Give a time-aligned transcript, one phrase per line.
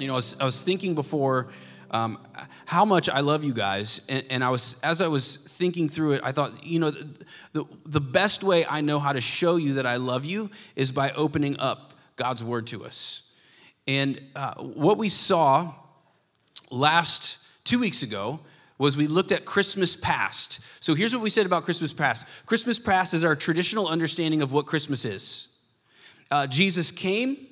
[0.00, 1.48] you know, I was, I was thinking before
[1.90, 2.18] um,
[2.66, 6.12] how much I love you guys, and, and, I was as I was thinking through
[6.12, 6.92] it, I thought, you know,
[7.52, 10.92] the, the best way I know how to show you that I love you is
[10.92, 13.32] by opening up God's word to us.
[13.88, 15.74] And uh, what we saw
[16.70, 18.40] last two weeks ago
[18.78, 20.60] was we looked at Christmas past.
[20.78, 22.24] So here's what we said about Christmas past.
[22.46, 25.58] Christmas past is our traditional understanding of what Christmas is.
[26.30, 27.48] Uh, Jesus came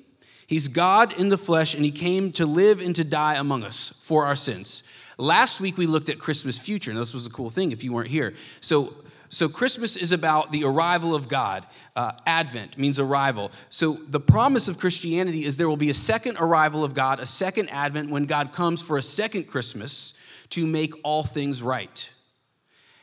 [0.49, 4.01] He's God in the flesh, and He came to live and to die among us
[4.03, 4.81] for our sins.
[5.19, 7.93] Last week we looked at Christmas future, and this was a cool thing if you
[7.93, 8.33] weren't here.
[8.59, 8.95] So,
[9.29, 11.67] so Christmas is about the arrival of God.
[11.95, 13.51] Uh, Advent means arrival.
[13.69, 17.27] So the promise of Christianity is there will be a second arrival of God, a
[17.27, 20.17] second Advent when God comes for a second Christmas
[20.49, 22.11] to make all things right.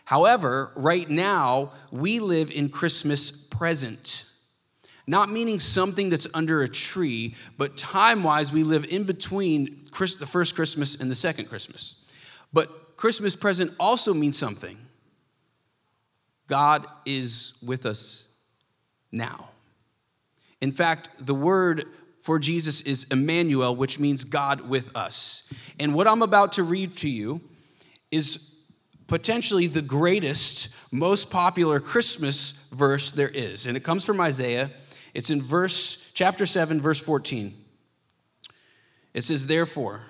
[0.07, 4.26] However, right now we live in Christmas present
[5.07, 10.27] not meaning something that's under a tree, but time wise, we live in between the
[10.27, 12.05] first Christmas and the second Christmas.
[12.53, 14.79] But Christmas present also means something.
[16.49, 18.33] God is with us
[19.13, 19.51] now.
[20.61, 21.85] In fact, the word
[22.21, 25.53] for Jesus is Emmanuel, which means God with us.
[25.79, 27.41] And what I'm about to read to you
[28.11, 28.57] is
[29.07, 33.67] potentially the greatest, most popular Christmas verse there is.
[33.67, 34.71] And it comes from Isaiah
[35.17, 37.55] it's in verse chapter 7 verse 14.
[39.15, 40.03] It says therefore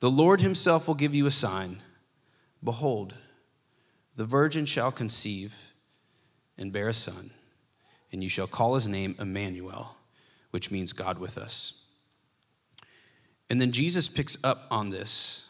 [0.00, 1.80] the Lord himself will give you a sign
[2.62, 3.14] behold
[4.16, 5.70] the virgin shall conceive
[6.58, 7.30] and bear a son
[8.10, 9.94] and you shall call his name Emmanuel
[10.50, 11.84] which means God with us.
[13.48, 15.48] And then Jesus picks up on this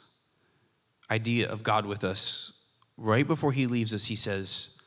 [1.11, 2.53] idea of God with us.
[2.99, 4.79] Right before he leaves us, he says,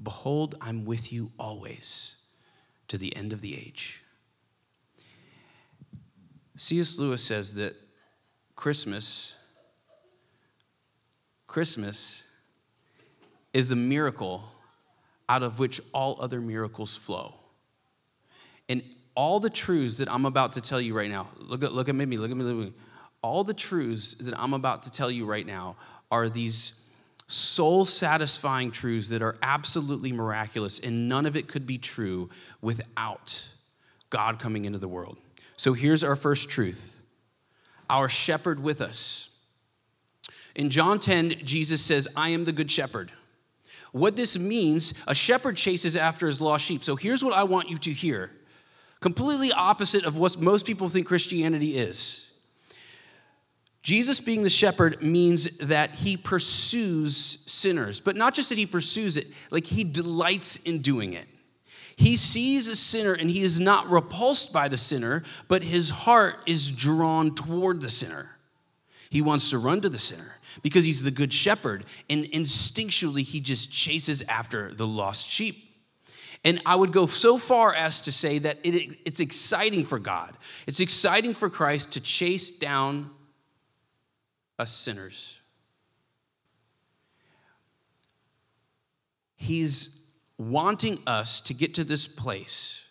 [0.00, 2.17] Behold, I'm with you always
[2.88, 4.02] to the end of the age.
[6.56, 6.98] C.S.
[6.98, 7.76] Lewis says that
[8.56, 9.36] Christmas,
[11.46, 12.24] Christmas
[13.52, 14.42] is a miracle
[15.28, 17.34] out of which all other miracles flow.
[18.68, 18.82] And
[19.14, 21.94] all the truths that I'm about to tell you right now, look at, look at
[21.94, 22.72] me, look at me, look at me.
[23.22, 25.76] All the truths that I'm about to tell you right now
[26.10, 26.82] are these
[27.28, 32.30] soul satisfying truths that are absolutely miraculous, and none of it could be true
[32.60, 33.46] without
[34.10, 35.18] God coming into the world.
[35.56, 37.00] So here's our first truth
[37.90, 39.36] our shepherd with us.
[40.54, 43.12] In John 10, Jesus says, I am the good shepherd.
[43.92, 46.84] What this means, a shepherd chases after his lost sheep.
[46.84, 48.32] So here's what I want you to hear
[49.00, 52.27] completely opposite of what most people think Christianity is.
[53.88, 59.16] Jesus being the shepherd means that he pursues sinners, but not just that he pursues
[59.16, 61.26] it, like he delights in doing it.
[61.96, 66.36] He sees a sinner and he is not repulsed by the sinner, but his heart
[66.44, 68.36] is drawn toward the sinner.
[69.08, 73.40] He wants to run to the sinner because he's the good shepherd, and instinctually he
[73.40, 75.64] just chases after the lost sheep.
[76.44, 80.36] And I would go so far as to say that it, it's exciting for God.
[80.66, 83.12] It's exciting for Christ to chase down
[84.58, 85.40] us sinners.
[89.36, 90.04] He's
[90.36, 92.84] wanting us to get to this place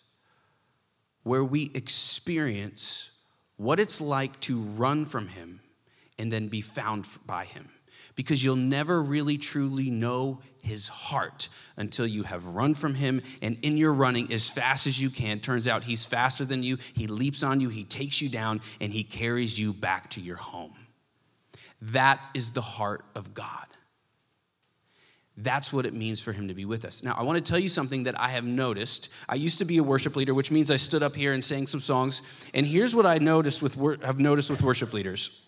[1.22, 3.12] where we experience
[3.56, 5.60] what it's like to run from Him
[6.18, 7.68] and then be found by Him.
[8.14, 13.22] Because you'll never really truly know His heart until you have run from Him.
[13.42, 16.78] And in your running as fast as you can, turns out He's faster than you.
[16.94, 20.36] He leaps on you, He takes you down, and He carries you back to your
[20.36, 20.72] home.
[21.80, 23.66] That is the heart of God.
[25.40, 27.04] That's what it means for him to be with us.
[27.04, 29.08] Now, I want to tell you something that I have noticed.
[29.28, 31.68] I used to be a worship leader, which means I stood up here and sang
[31.68, 32.22] some songs.
[32.52, 35.44] And here's what I noticed with have noticed with worship leaders.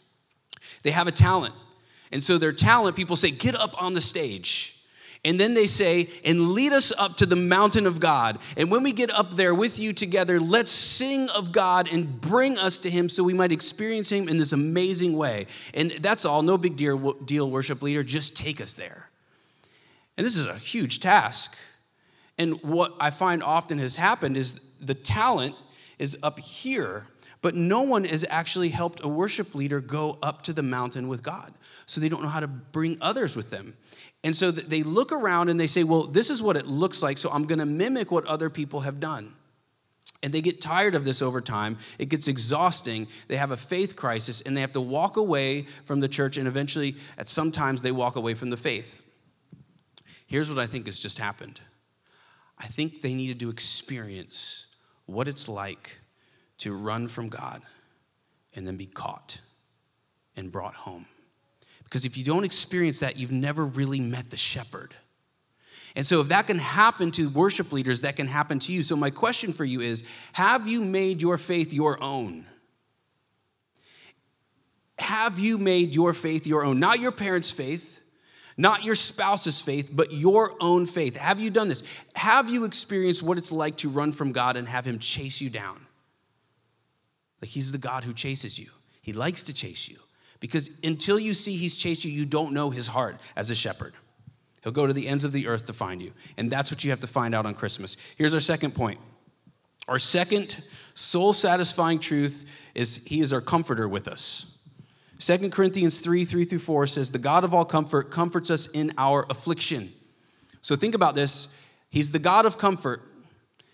[0.85, 1.55] They have a talent.
[2.13, 4.80] And so their talent, people say, get up on the stage.
[5.23, 8.39] And then they say, and lead us up to the mountain of God.
[8.57, 12.57] And when we get up there with you together, let's sing of God and bring
[12.57, 15.47] us to Him so we might experience Him in this amazing way.
[15.75, 19.11] And that's all, no big deal, deal worship leader, just take us there.
[20.17, 21.57] And this is a huge task.
[22.39, 25.55] And what I find often has happened is the talent
[25.99, 27.07] is up here,
[27.43, 31.23] but no one has actually helped a worship leader go up to the mountain with
[31.23, 31.53] God.
[31.85, 33.75] So they don't know how to bring others with them.
[34.23, 37.17] And so they look around and they say, well, this is what it looks like,
[37.17, 39.35] so I'm going to mimic what other people have done.
[40.23, 41.79] And they get tired of this over time.
[41.99, 43.09] It gets exhausting.
[43.29, 46.47] They have a faith crisis and they have to walk away from the church, and
[46.47, 49.03] eventually, at some times, they walk away from the faith.
[50.27, 51.61] Here's what I think has just happened
[52.59, 54.67] I think they needed to experience
[55.07, 55.99] what it's like
[56.59, 57.63] to run from God
[58.55, 59.41] and then be caught
[60.37, 61.07] and brought home.
[61.91, 64.95] Because if you don't experience that, you've never really met the shepherd.
[65.97, 68.85] And so, if that can happen to worship leaders, that can happen to you.
[68.85, 70.05] So, my question for you is
[70.35, 72.47] Have you made your faith your own?
[75.01, 76.79] Have you made your faith your own?
[76.79, 78.05] Not your parents' faith,
[78.57, 81.17] not your spouse's faith, but your own faith.
[81.17, 81.83] Have you done this?
[82.15, 85.51] Have you experienced what it's like to run from God and have Him chase you
[85.51, 85.87] down?
[87.43, 88.69] Like He's the God who chases you,
[89.03, 89.97] He likes to chase you.
[90.41, 93.95] Because until you see He's chased you, you don't know His heart as a shepherd.
[94.63, 96.13] He'll go to the ends of the earth to find you.
[96.37, 97.97] And that's what you have to find out on Christmas.
[98.17, 98.99] Here's our second point.
[99.89, 104.59] Our second soul satisfying truth is He is our comforter with us.
[105.19, 108.93] 2 Corinthians 3 3 through 4 says, The God of all comfort comforts us in
[108.97, 109.93] our affliction.
[110.63, 111.49] So think about this.
[111.91, 113.03] He's the God of comfort,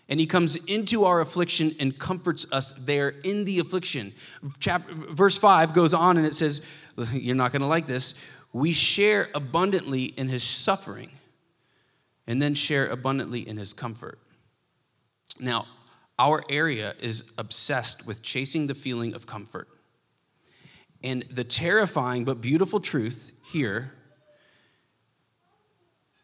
[0.09, 4.13] and He comes into our affliction and comforts us there in the affliction.
[4.59, 6.61] Chapter, verse 5 goes on and it says,
[7.11, 8.13] You're not going to like this
[8.53, 11.11] we share abundantly in his suffering
[12.25, 14.19] and then share abundantly in his comfort.
[15.39, 15.67] Now,
[16.17, 19.67] our area is obsessed with chasing the feeling of comfort.
[21.03, 23.93] And the terrifying but beautiful truth here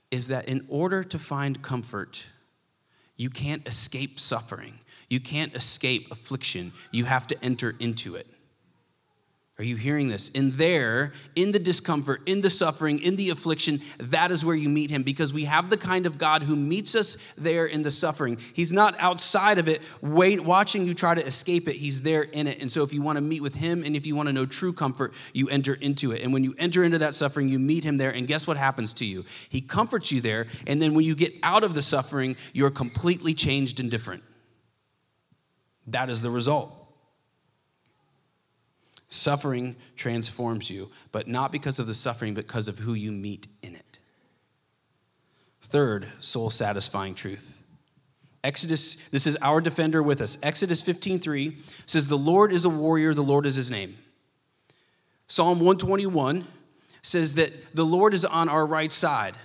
[0.09, 2.25] is that in order to find comfort,
[3.23, 4.79] you can't escape suffering.
[5.09, 6.73] You can't escape affliction.
[6.91, 8.27] You have to enter into it.
[9.59, 10.29] Are you hearing this?
[10.29, 14.67] In there, in the discomfort, in the suffering, in the affliction, that is where you
[14.67, 17.91] meet him because we have the kind of God who meets us there in the
[17.91, 18.39] suffering.
[18.53, 21.75] He's not outside of it, wait, watching you try to escape it.
[21.75, 22.61] He's there in it.
[22.61, 24.47] And so if you want to meet with him and if you want to know
[24.47, 26.23] true comfort, you enter into it.
[26.23, 28.09] And when you enter into that suffering, you meet him there.
[28.09, 29.23] And guess what happens to you?
[29.49, 30.47] He comforts you there.
[30.65, 34.23] And then when you get out of the suffering, you're completely changed and different.
[35.85, 36.82] That is the result.
[39.13, 43.75] Suffering transforms you, but not because of the suffering, because of who you meet in
[43.75, 43.99] it.
[45.61, 47.61] Third, soul satisfying truth.
[48.43, 50.39] Exodus, this is our defender with us.
[50.41, 53.99] Exodus 15:3 says, The Lord is a warrior, the Lord is his name.
[55.27, 56.47] Psalm 121
[57.03, 59.37] says that the Lord is on our right side.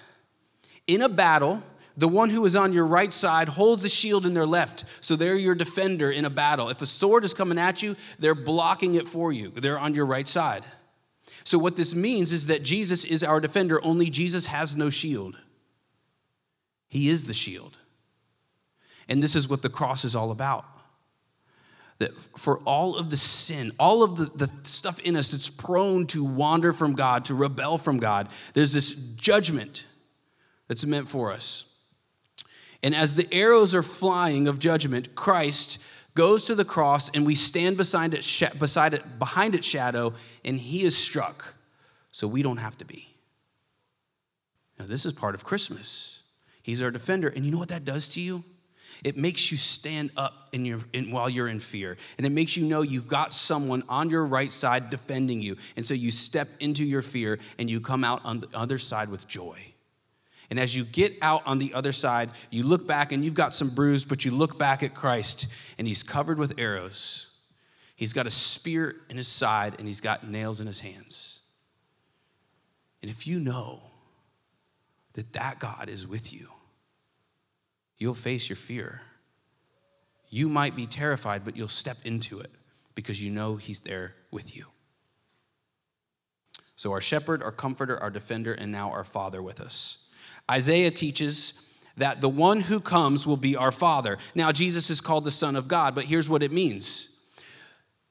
[0.86, 1.62] In a battle,
[1.98, 4.84] the one who is on your right side holds the shield in their left.
[5.00, 6.68] So they're your defender in a battle.
[6.68, 9.50] If a sword is coming at you, they're blocking it for you.
[9.50, 10.64] They're on your right side.
[11.42, 15.40] So what this means is that Jesus is our defender, only Jesus has no shield.
[16.86, 17.76] He is the shield.
[19.08, 20.64] And this is what the cross is all about.
[21.98, 26.06] That for all of the sin, all of the, the stuff in us that's prone
[26.08, 29.84] to wander from God, to rebel from God, there's this judgment
[30.68, 31.64] that's meant for us.
[32.82, 35.78] And as the arrows are flying of judgment, Christ
[36.14, 38.24] goes to the cross and we stand beside it,
[38.58, 40.14] beside it, behind its shadow,
[40.44, 41.54] and he is struck
[42.10, 43.08] so we don't have to be.
[44.78, 46.22] Now, this is part of Christmas.
[46.62, 47.28] He's our defender.
[47.28, 48.44] And you know what that does to you?
[49.04, 51.96] It makes you stand up in your, in, while you're in fear.
[52.16, 55.56] And it makes you know you've got someone on your right side defending you.
[55.76, 59.08] And so you step into your fear and you come out on the other side
[59.08, 59.67] with joy.
[60.50, 63.52] And as you get out on the other side, you look back and you've got
[63.52, 65.46] some bruise, but you look back at Christ
[65.76, 67.28] and he's covered with arrows.
[67.96, 71.40] He's got a spear in his side and he's got nails in his hands.
[73.02, 73.82] And if you know
[75.14, 76.48] that that God is with you,
[77.98, 79.02] you'll face your fear.
[80.30, 82.50] You might be terrified, but you'll step into it
[82.94, 84.66] because you know he's there with you.
[86.76, 90.07] So, our shepherd, our comforter, our defender, and now our father with us.
[90.50, 94.18] Isaiah teaches that the one who comes will be our Father.
[94.34, 97.14] Now, Jesus is called the Son of God, but here's what it means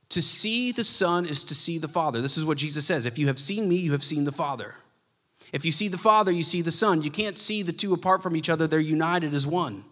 [0.09, 2.21] to see the Son is to see the Father.
[2.21, 4.75] This is what Jesus says If you have seen me, you have seen the Father.
[5.53, 7.01] If you see the Father, you see the Son.
[7.01, 9.83] You can't see the two apart from each other, they're united as one.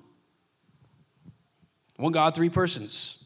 [1.98, 3.24] One God, three persons.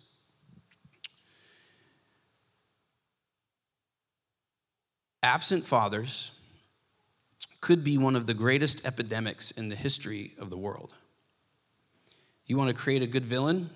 [5.24, 6.32] Absent fathers
[7.62, 10.94] could be one of the greatest epidemics in the history of the world.
[12.46, 13.70] You want to create a good villain?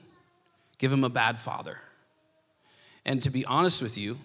[0.78, 1.82] Give him a bad father.
[3.06, 4.20] And to be honest with you,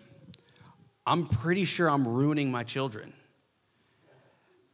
[1.06, 3.12] I'm pretty sure I'm ruining my children.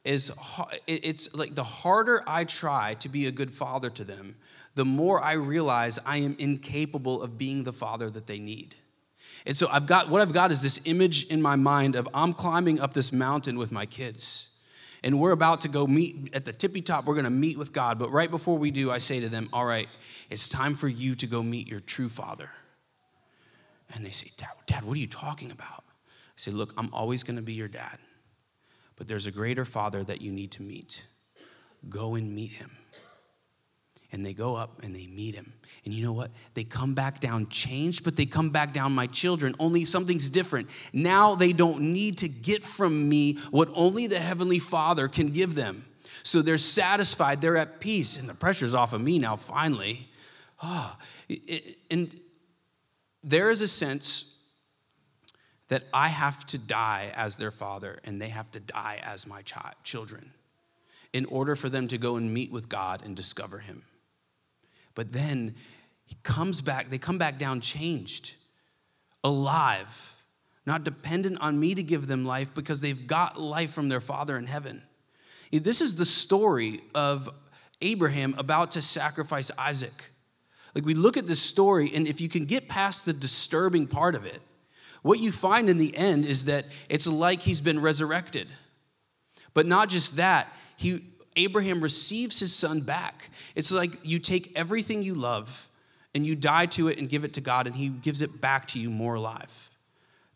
[0.04, 4.36] It's like the harder I try to be a good father to them,
[4.74, 8.74] the more I realize I am incapable of being the father that they need.
[9.46, 12.34] And so I've got what I've got is this image in my mind of I'm
[12.34, 14.53] climbing up this mountain with my kids
[15.04, 17.04] and we're about to go meet at the tippy top.
[17.04, 17.98] We're going to meet with God.
[17.98, 19.86] But right before we do, I say to them, All right,
[20.30, 22.50] it's time for you to go meet your true father.
[23.94, 25.84] And they say, Dad, Dad, what are you talking about?
[25.86, 27.98] I say, Look, I'm always going to be your dad,
[28.96, 31.04] but there's a greater father that you need to meet.
[31.90, 32.70] Go and meet him.
[34.14, 35.52] And they go up and they meet him.
[35.84, 36.30] And you know what?
[36.54, 39.56] They come back down changed, but they come back down my children.
[39.58, 40.70] Only something's different.
[40.92, 45.56] Now they don't need to get from me what only the Heavenly Father can give
[45.56, 45.84] them.
[46.22, 50.08] So they're satisfied, they're at peace, and the pressure's off of me now, finally.
[50.62, 50.96] Oh,
[51.90, 52.20] and
[53.24, 54.38] there is a sense
[55.66, 59.42] that I have to die as their father and they have to die as my
[59.42, 60.30] child, children
[61.12, 63.82] in order for them to go and meet with God and discover Him.
[64.94, 65.54] But then
[66.04, 68.36] he comes back, they come back down changed,
[69.22, 70.16] alive,
[70.66, 74.36] not dependent on me to give them life because they've got life from their Father
[74.38, 74.82] in heaven.
[75.52, 77.28] This is the story of
[77.80, 80.10] Abraham about to sacrifice Isaac.
[80.74, 84.14] Like we look at this story, and if you can get past the disturbing part
[84.14, 84.40] of it,
[85.02, 88.48] what you find in the end is that it's like he's been resurrected.
[89.52, 91.04] But not just that, he,
[91.36, 93.30] Abraham receives his son back.
[93.54, 95.68] It's like you take everything you love
[96.14, 98.68] and you die to it and give it to God, and he gives it back
[98.68, 99.70] to you more alive.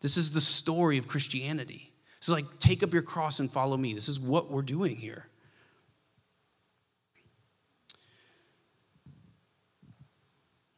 [0.00, 1.93] This is the story of Christianity.
[2.19, 3.95] It's like, take up your cross and follow me.
[3.95, 5.28] This is what we're doing here.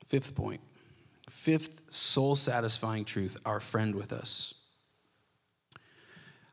[0.07, 0.61] Fifth point.
[1.31, 4.55] Fifth soul satisfying truth, our friend with us.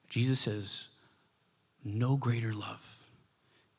[0.08, 0.90] Jesus says,
[1.84, 2.97] No greater love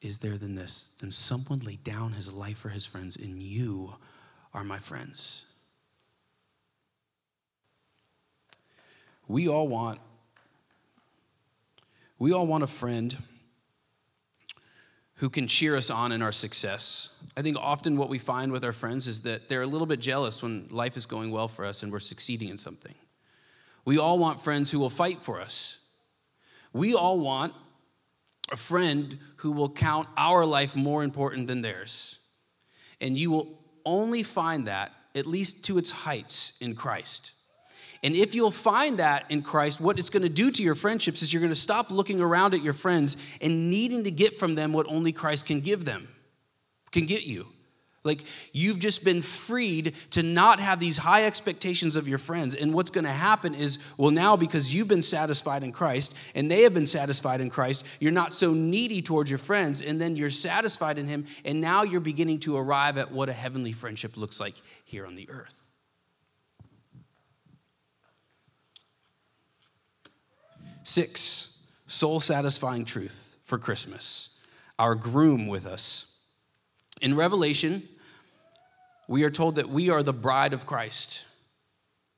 [0.00, 3.94] is there than this than someone laid down his life for his friends, and you
[4.54, 5.44] are my friends.
[9.26, 10.00] We all want
[12.18, 13.16] we all want a friend
[15.16, 17.10] who can cheer us on in our success.
[17.36, 20.00] I think often what we find with our friends is that they're a little bit
[20.00, 22.94] jealous when life is going well for us and we're succeeding in something.
[23.84, 25.78] We all want friends who will fight for us.
[26.72, 27.52] We all want
[28.50, 32.18] a friend who will count our life more important than theirs.
[33.00, 37.32] And you will only find that, at least to its heights, in Christ.
[38.02, 41.22] And if you'll find that in Christ, what it's going to do to your friendships
[41.22, 44.54] is you're going to stop looking around at your friends and needing to get from
[44.54, 46.08] them what only Christ can give them,
[46.92, 47.48] can get you.
[48.08, 52.56] Like you've just been freed to not have these high expectations of your friends.
[52.56, 56.50] And what's going to happen is, well, now because you've been satisfied in Christ and
[56.50, 59.82] they have been satisfied in Christ, you're not so needy towards your friends.
[59.82, 61.26] And then you're satisfied in Him.
[61.44, 65.14] And now you're beginning to arrive at what a heavenly friendship looks like here on
[65.14, 65.62] the earth.
[70.82, 74.40] Six, soul satisfying truth for Christmas.
[74.78, 76.16] Our groom with us.
[77.02, 77.82] In Revelation,
[79.08, 81.26] we are told that we are the bride of Christ.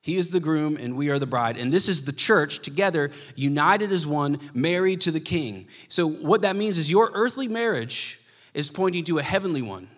[0.03, 1.57] He is the groom and we are the bride.
[1.57, 5.69] And this is the church together, united as one, married to the king.
[5.89, 8.21] So, what that means is your earthly marriage
[8.53, 9.89] is pointing to a heavenly one.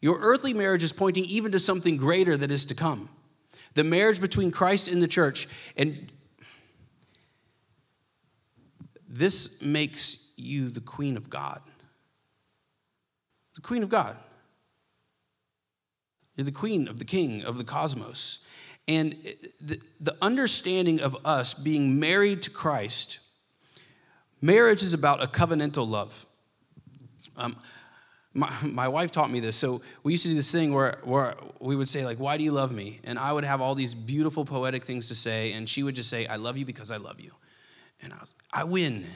[0.00, 3.08] Your earthly marriage is pointing even to something greater that is to come.
[3.74, 5.48] The marriage between Christ and the church.
[5.76, 6.10] And
[9.08, 11.60] this makes you the queen of God
[13.58, 14.16] the queen of God.
[16.38, 18.46] You're the queen of the king of the cosmos.
[18.86, 19.16] And
[19.60, 23.18] the, the understanding of us being married to Christ,
[24.40, 26.26] marriage is about a covenantal love.
[27.36, 27.56] Um,
[28.34, 29.56] my, my wife taught me this.
[29.56, 32.44] So we used to do this thing where, where we would say, like, why do
[32.44, 33.00] you love me?
[33.02, 36.08] And I would have all these beautiful poetic things to say, and she would just
[36.08, 37.32] say, I love you because I love you.
[38.00, 39.06] And I was, I win.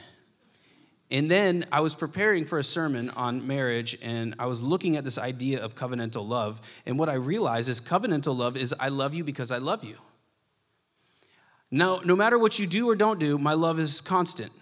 [1.13, 5.05] And then I was preparing for a sermon on marriage, and I was looking at
[5.05, 6.63] this idea of covenantal love.
[6.87, 9.99] And what I realized is covenantal love is I love you because I love you.
[11.71, 14.53] No, no matter what you do or don't do, my love is constant.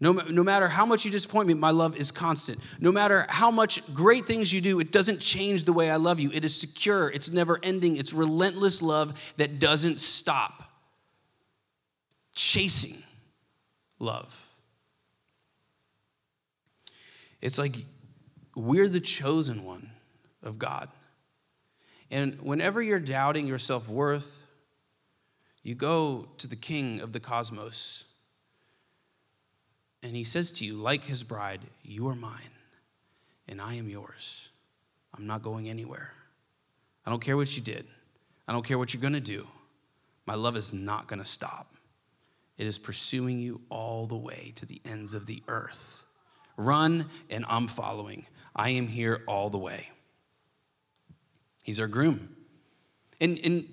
[0.00, 2.58] No, no matter how much you disappoint me, my love is constant.
[2.80, 6.18] No matter how much great things you do, it doesn't change the way I love
[6.18, 6.30] you.
[6.32, 10.62] It is secure, it's never ending, it's relentless love that doesn't stop.
[12.32, 13.02] Chasing
[13.98, 14.45] love.
[17.40, 17.74] It's like
[18.54, 19.90] we're the chosen one
[20.42, 20.88] of God.
[22.10, 24.44] And whenever you're doubting your self worth,
[25.62, 28.04] you go to the king of the cosmos.
[30.02, 32.54] And he says to you, like his bride, You are mine,
[33.48, 34.50] and I am yours.
[35.16, 36.12] I'm not going anywhere.
[37.04, 37.86] I don't care what you did,
[38.46, 39.46] I don't care what you're going to do.
[40.26, 41.72] My love is not going to stop.
[42.58, 46.05] It is pursuing you all the way to the ends of the earth.
[46.56, 48.26] Run, and I'm following.
[48.54, 49.90] I am here all the way.
[51.62, 52.34] He's our groom.
[53.20, 53.66] And, and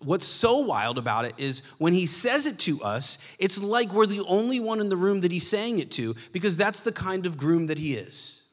[0.00, 4.06] what's so wild about it is when he says it to us, it's like we're
[4.06, 7.26] the only one in the room that he's saying it to because that's the kind
[7.26, 8.44] of groom that he is.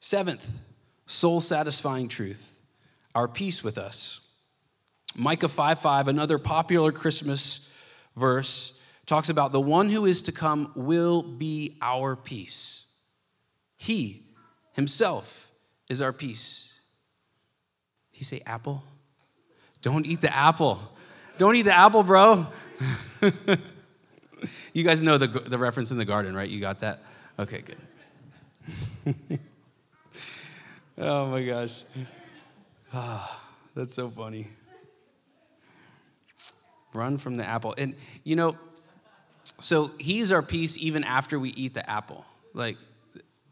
[0.00, 0.60] Seventh,
[1.06, 2.60] soul satisfying truth,
[3.14, 4.20] our peace with us.
[5.14, 7.70] Micah 5 5, another popular Christmas
[8.16, 8.79] verse,
[9.10, 12.86] talks about the one who is to come will be our peace.
[13.76, 14.22] He
[14.74, 15.50] himself
[15.88, 16.78] is our peace.
[18.12, 18.84] He say apple?
[19.82, 20.80] Don't eat the apple.
[21.38, 22.46] Don't eat the apple, bro.
[24.72, 26.48] you guys know the, the reference in the garden, right?
[26.48, 27.02] You got that?
[27.36, 27.78] Okay, good.
[30.98, 31.82] oh my gosh.
[32.94, 33.42] Ah,
[33.74, 34.46] that's so funny.
[36.94, 37.74] Run from the apple.
[37.76, 38.54] And you know,
[39.60, 42.24] so he's our peace even after we eat the apple.
[42.54, 42.76] Like,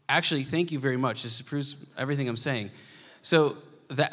[0.07, 1.23] actually, thank you very much.
[1.23, 2.71] This proves everything I'm saying.
[3.21, 4.09] So the,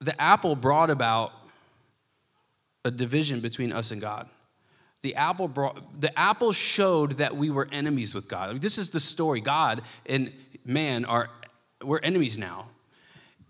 [0.00, 1.32] the apple brought about
[2.84, 4.28] a division between us and God.
[5.00, 8.62] The apple brought the apple showed that we were enemies with God.
[8.62, 9.40] this is the story.
[9.40, 10.32] God and
[10.64, 11.28] man are
[11.82, 12.66] we're enemies now.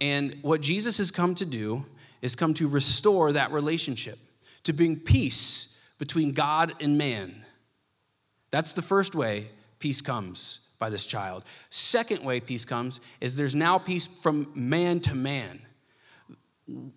[0.01, 1.85] And what Jesus has come to do
[2.23, 4.19] is come to restore that relationship,
[4.65, 5.72] to bring peace
[6.03, 7.45] between God and man.
[8.51, 11.45] That's the first way peace comes by this child.
[11.71, 15.63] Second way peace comes is there's now peace from man to man.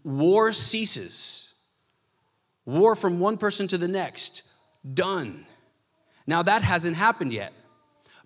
[0.03, 1.53] War ceases.
[2.65, 4.41] War from one person to the next,
[4.91, 5.45] done.
[6.25, 7.53] Now that hasn't happened yet.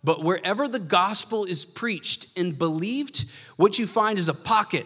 [0.01, 3.25] But wherever the gospel is preached and believed,
[3.57, 4.86] what you find is a pocket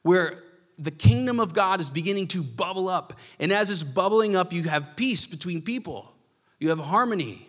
[0.00, 0.42] where
[0.78, 3.14] the kingdom of God is beginning to bubble up.
[3.38, 6.12] And as it's bubbling up, you have peace between people,
[6.58, 7.48] you have harmony.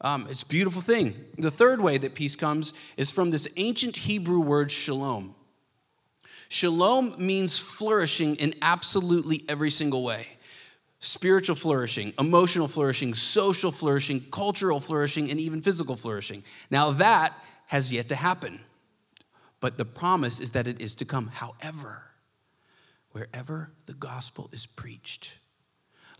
[0.00, 1.14] Um, it's a beautiful thing.
[1.38, 5.34] The third way that peace comes is from this ancient Hebrew word shalom.
[6.50, 10.28] Shalom means flourishing in absolutely every single way
[11.00, 16.42] spiritual flourishing, emotional flourishing, social flourishing, cultural flourishing, and even physical flourishing.
[16.70, 17.34] Now, that
[17.66, 18.60] has yet to happen.
[19.60, 21.28] But the promise is that it is to come.
[21.28, 22.04] However,
[23.14, 25.38] wherever the gospel is preached.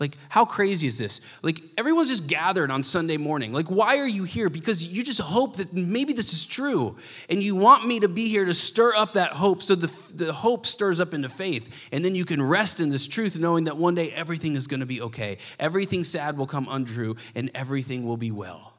[0.00, 1.20] Like, how crazy is this?
[1.42, 3.52] Like, everyone's just gathered on Sunday morning.
[3.52, 4.48] Like, why are you here?
[4.48, 6.96] Because you just hope that maybe this is true.
[7.28, 10.32] And you want me to be here to stir up that hope so the, the
[10.32, 11.88] hope stirs up into faith.
[11.92, 14.80] And then you can rest in this truth, knowing that one day everything is going
[14.80, 15.38] to be okay.
[15.60, 18.73] Everything sad will come untrue, and everything will be well.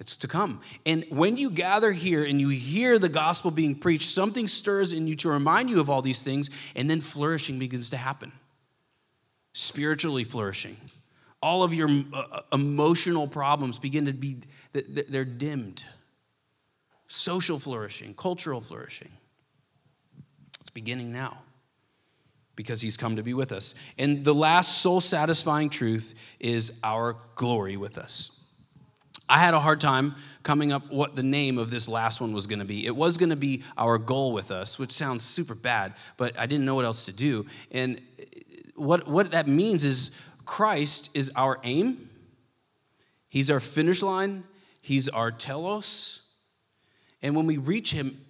[0.00, 0.62] It's to come.
[0.86, 5.06] And when you gather here and you hear the gospel being preached, something stirs in
[5.06, 8.32] you to remind you of all these things, and then flourishing begins to happen.
[9.52, 10.78] Spiritually flourishing.
[11.42, 14.38] All of your uh, uh, emotional problems begin to be,
[14.72, 15.84] they're dimmed.
[17.08, 19.10] Social flourishing, cultural flourishing.
[20.60, 21.38] It's beginning now
[22.56, 23.74] because he's come to be with us.
[23.98, 28.39] And the last soul satisfying truth is our glory with us.
[29.30, 32.48] I had a hard time coming up what the name of this last one was
[32.48, 32.84] going to be.
[32.84, 36.46] It was going to be our goal with us, which sounds super bad, but I
[36.46, 37.46] didn't know what else to do.
[37.70, 38.24] And uh,
[38.74, 40.10] what, what that means is
[40.44, 42.10] Christ is our aim,
[43.28, 44.42] He's our finish line,
[44.82, 46.22] He's our telos.
[47.22, 48.20] And when we reach Him,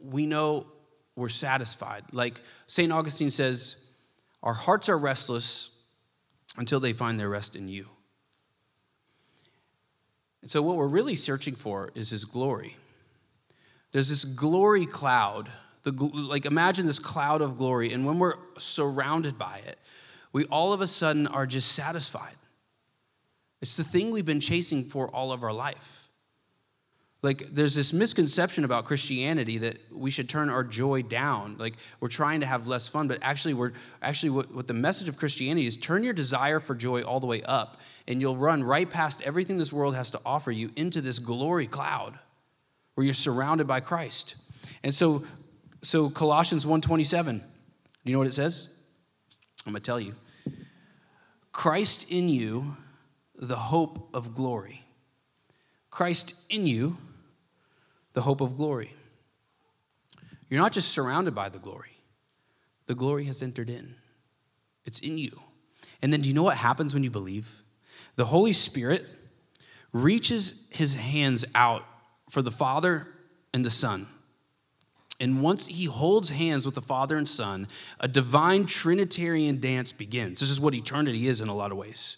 [0.00, 0.66] we know
[1.14, 2.02] we're satisfied.
[2.10, 2.92] Like St.
[2.92, 3.84] Augustine says,
[4.42, 5.70] our hearts are restless
[6.56, 7.86] until they find their rest in you.
[10.42, 12.76] And so, what we're really searching for is His glory.
[13.92, 15.50] There's this glory cloud.
[15.82, 19.78] The, like, imagine this cloud of glory, and when we're surrounded by it,
[20.32, 22.34] we all of a sudden are just satisfied.
[23.60, 26.08] It's the thing we've been chasing for all of our life.
[27.20, 31.56] Like, there's this misconception about Christianity that we should turn our joy down.
[31.58, 35.08] Like, we're trying to have less fun, but actually, we're actually what, what the message
[35.08, 38.64] of Christianity is turn your desire for joy all the way up and you'll run
[38.64, 42.18] right past everything this world has to offer you into this glory cloud
[42.94, 44.34] where you're surrounded by Christ.
[44.82, 45.24] And so
[45.82, 47.38] so Colossians 1:27.
[47.38, 47.44] Do
[48.04, 48.74] you know what it says?
[49.66, 50.14] I'm going to tell you.
[51.52, 52.76] Christ in you,
[53.34, 54.84] the hope of glory.
[55.90, 56.96] Christ in you,
[58.14, 58.94] the hope of glory.
[60.48, 61.98] You're not just surrounded by the glory.
[62.86, 63.96] The glory has entered in.
[64.84, 65.40] It's in you.
[66.00, 67.62] And then do you know what happens when you believe?
[68.18, 69.06] The Holy Spirit
[69.92, 71.84] reaches his hands out
[72.28, 73.06] for the Father
[73.54, 74.08] and the Son.
[75.20, 77.68] And once he holds hands with the Father and Son,
[78.00, 80.40] a divine Trinitarian dance begins.
[80.40, 82.16] This is what eternity is in a lot of ways.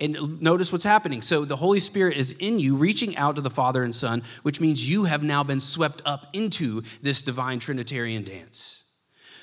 [0.00, 1.22] And notice what's happening.
[1.22, 4.60] So the Holy Spirit is in you, reaching out to the Father and Son, which
[4.60, 8.85] means you have now been swept up into this divine Trinitarian dance.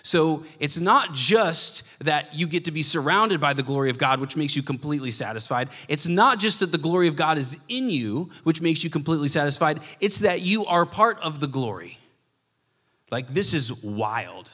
[0.05, 4.19] So it's not just that you get to be surrounded by the glory of God,
[4.19, 5.69] which makes you completely satisfied.
[5.87, 9.29] It's not just that the glory of God is in you, which makes you completely
[9.29, 9.79] satisfied.
[10.01, 11.99] It's that you are part of the glory.
[13.11, 14.51] Like, this is wild.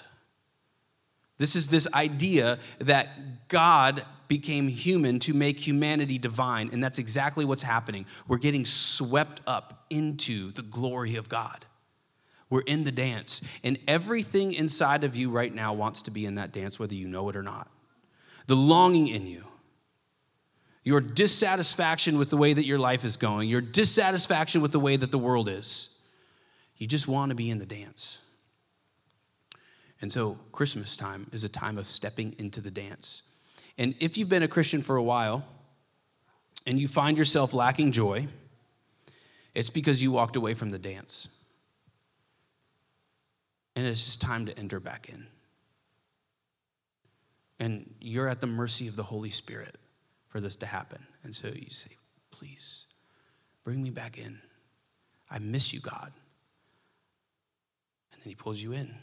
[1.39, 6.69] This is this idea that God became human to make humanity divine.
[6.71, 8.05] And that's exactly what's happening.
[8.27, 11.65] We're getting swept up into the glory of God.
[12.49, 13.41] We're in the dance.
[13.63, 17.07] And everything inside of you right now wants to be in that dance, whether you
[17.07, 17.69] know it or not.
[18.47, 19.43] The longing in you,
[20.83, 24.95] your dissatisfaction with the way that your life is going, your dissatisfaction with the way
[24.95, 25.97] that the world is.
[26.77, 28.21] You just want to be in the dance.
[30.01, 33.23] And so, Christmas time is a time of stepping into the dance.
[33.77, 35.45] And if you've been a Christian for a while
[36.65, 38.27] and you find yourself lacking joy,
[39.53, 41.27] it's because you walked away from the dance.
[43.75, 45.27] And it's just time to enter back in.
[47.60, 49.77] And you're at the mercy of the Holy Spirit
[50.27, 51.05] for this to happen.
[51.23, 51.91] And so you say,
[52.32, 52.86] please,
[53.63, 54.39] bring me back in.
[55.29, 56.12] I miss you, God.
[58.12, 58.95] And then he pulls you in.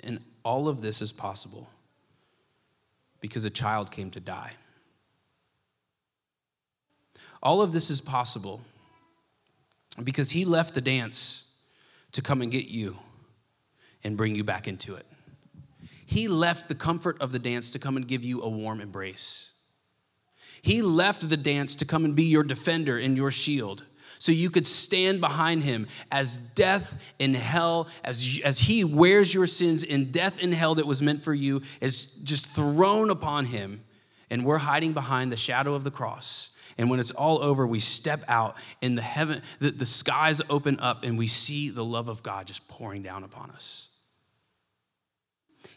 [0.00, 1.70] And all of this is possible
[3.20, 4.52] because a child came to die.
[7.42, 8.60] All of this is possible
[10.02, 11.45] because he left the dance
[12.16, 12.98] to come and get you
[14.02, 15.06] and bring you back into it.
[16.04, 19.52] He left the comfort of the dance to come and give you a warm embrace.
[20.62, 23.84] He left the dance to come and be your defender and your shield
[24.18, 29.46] so you could stand behind him as death and hell, as, as he wears your
[29.46, 33.82] sins in death and hell that was meant for you, is just thrown upon him.
[34.30, 36.50] And we're hiding behind the shadow of the cross.
[36.78, 40.78] And when it's all over, we step out and the heaven, the, the skies open
[40.80, 43.88] up and we see the love of God just pouring down upon us.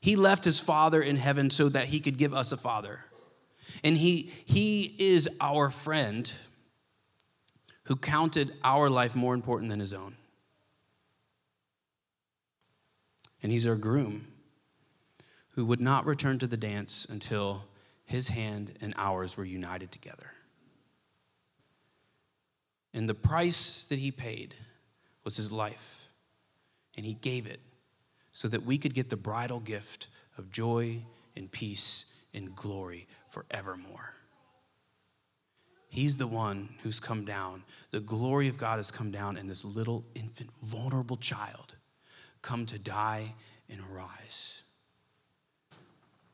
[0.02, 3.06] He left his father in heaven so that he could give us a father.
[3.84, 6.32] And he, he is our friend
[7.84, 10.16] who counted our life more important than his own.
[13.42, 14.28] And he's our groom
[15.56, 17.64] who would not return to the dance until
[18.06, 20.34] his hand and ours were united together.
[22.94, 24.56] And the price that he paid
[25.24, 26.08] was his life.
[26.98, 27.60] And he gave it
[28.32, 31.02] so that we could get the bridal gift of joy
[31.36, 34.14] and peace and glory forevermore.
[35.90, 37.64] He's the one who's come down.
[37.92, 41.76] The glory of God has come down, and this little infant, vulnerable child
[42.42, 43.34] come to die
[43.70, 44.62] and rise.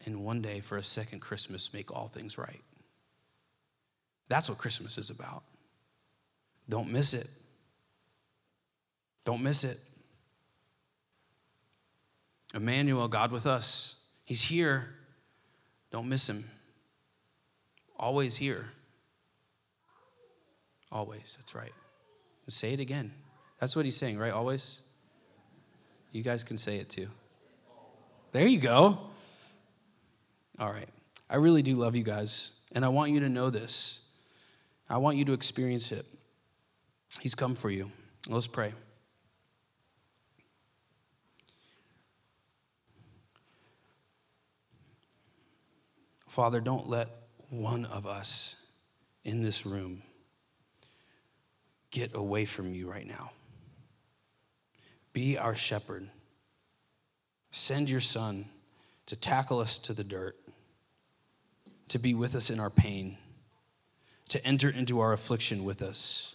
[0.06, 2.62] And one day, for a second Christmas, make all things right.
[4.28, 5.44] That's what Christmas is about.
[6.68, 7.28] Don't miss it.
[9.24, 9.78] Don't miss it.
[12.54, 14.02] Emmanuel, God with us.
[14.24, 14.96] He's here.
[15.92, 16.46] Don't miss him.
[17.98, 18.72] Always here.
[20.92, 21.38] Always.
[21.40, 21.74] That's right.
[22.48, 23.12] Say it again.
[23.60, 24.32] That's what he's saying, right?
[24.32, 24.82] Always.
[26.12, 27.08] You guys can say it too.
[28.32, 29.00] There you go.
[30.60, 30.90] All right.
[31.30, 34.08] I really do love you guys, and I want you to know this.
[34.90, 36.06] I want you to experience it.
[37.20, 37.92] He's come for you.
[38.28, 38.74] Let's pray.
[46.28, 47.10] Father, don't let
[47.50, 48.58] one of us
[49.24, 50.02] in this room
[51.92, 53.32] get away from you right now.
[55.14, 56.10] Be our shepherd.
[57.52, 58.46] Send your son
[59.06, 60.36] to tackle us to the dirt,
[61.88, 63.18] to be with us in our pain,
[64.28, 66.35] to enter into our affliction with us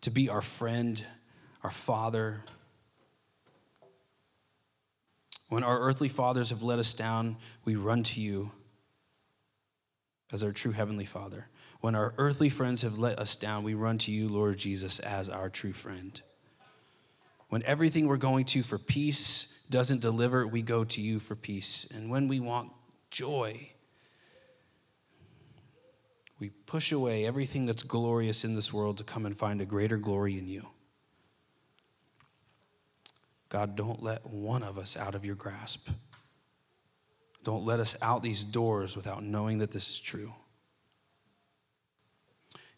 [0.00, 1.04] to be our friend,
[1.62, 2.44] our father.
[5.48, 8.52] When our earthly fathers have let us down, we run to you
[10.32, 11.48] as our true heavenly father.
[11.80, 15.28] When our earthly friends have let us down, we run to you, Lord Jesus, as
[15.28, 16.20] our true friend.
[17.48, 21.86] When everything we're going to for peace doesn't deliver, we go to you for peace.
[21.94, 22.72] And when we want
[23.10, 23.72] joy,
[26.40, 29.96] we push away everything that's glorious in this world to come and find a greater
[29.96, 30.68] glory in you.
[33.48, 35.88] God, don't let one of us out of your grasp.
[37.42, 40.34] Don't let us out these doors without knowing that this is true.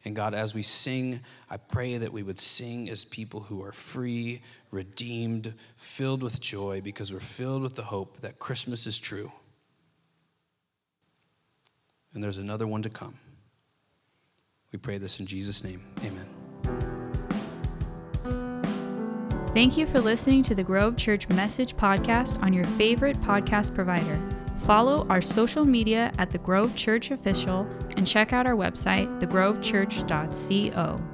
[0.04, 1.20] And God, as we sing,
[1.50, 6.80] I pray that we would sing as people who are free, redeemed, filled with joy,
[6.80, 9.30] because we're filled with the hope that Christmas is true.
[12.14, 13.18] And there's another one to come.
[14.72, 15.82] We pray this in Jesus' name.
[16.04, 16.26] Amen.
[19.52, 24.20] Thank you for listening to the Grove Church Message Podcast on your favorite podcast provider.
[24.58, 31.09] Follow our social media at the Grove Church Official and check out our website, thegrovechurch.co.